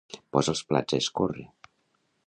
[0.35, 1.47] Posa els plats a escórrer.